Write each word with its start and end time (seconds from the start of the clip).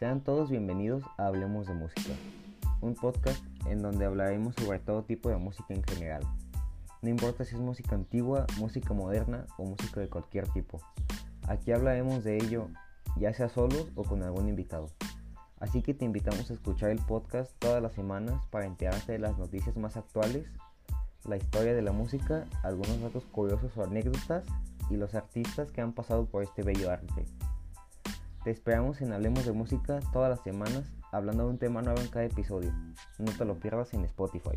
Sean 0.00 0.22
todos 0.22 0.48
bienvenidos 0.48 1.02
a 1.18 1.26
Hablemos 1.26 1.66
de 1.66 1.74
Música, 1.74 2.14
un 2.80 2.94
podcast 2.94 3.44
en 3.66 3.82
donde 3.82 4.06
hablaremos 4.06 4.54
sobre 4.54 4.78
todo 4.78 5.02
tipo 5.02 5.28
de 5.28 5.36
música 5.36 5.74
en 5.74 5.82
general. 5.82 6.22
No 7.02 7.10
importa 7.10 7.44
si 7.44 7.54
es 7.54 7.60
música 7.60 7.96
antigua, 7.96 8.46
música 8.56 8.94
moderna 8.94 9.44
o 9.58 9.66
música 9.66 10.00
de 10.00 10.08
cualquier 10.08 10.48
tipo. 10.54 10.80
Aquí 11.46 11.70
hablaremos 11.72 12.24
de 12.24 12.38
ello 12.38 12.68
ya 13.16 13.34
sea 13.34 13.50
solos 13.50 13.88
o 13.94 14.04
con 14.04 14.22
algún 14.22 14.48
invitado. 14.48 14.88
Así 15.58 15.82
que 15.82 15.92
te 15.92 16.06
invitamos 16.06 16.50
a 16.50 16.54
escuchar 16.54 16.88
el 16.88 17.00
podcast 17.00 17.52
todas 17.58 17.82
las 17.82 17.92
semanas 17.92 18.46
para 18.46 18.64
enterarte 18.64 19.12
de 19.12 19.18
las 19.18 19.36
noticias 19.36 19.76
más 19.76 19.98
actuales, 19.98 20.46
la 21.28 21.36
historia 21.36 21.74
de 21.74 21.82
la 21.82 21.92
música, 21.92 22.46
algunos 22.62 23.02
datos 23.02 23.26
curiosos 23.26 23.76
o 23.76 23.84
anécdotas 23.84 24.46
y 24.88 24.96
los 24.96 25.14
artistas 25.14 25.70
que 25.70 25.82
han 25.82 25.92
pasado 25.92 26.24
por 26.24 26.42
este 26.42 26.62
bello 26.62 26.90
arte. 26.90 27.26
Te 28.42 28.50
esperamos 28.50 29.02
en 29.02 29.12
Hablemos 29.12 29.44
de 29.44 29.52
Música 29.52 30.00
todas 30.14 30.30
las 30.30 30.40
semanas, 30.40 30.90
hablando 31.12 31.44
de 31.44 31.50
un 31.50 31.58
tema 31.58 31.82
nuevo 31.82 32.00
en 32.00 32.08
cada 32.08 32.24
episodio. 32.24 32.72
No 33.18 33.32
te 33.32 33.44
lo 33.44 33.60
pierdas 33.60 33.92
en 33.92 34.06
Spotify. 34.06 34.56